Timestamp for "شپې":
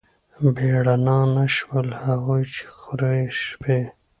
3.43-3.79